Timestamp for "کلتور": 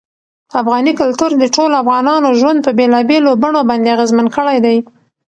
1.01-1.31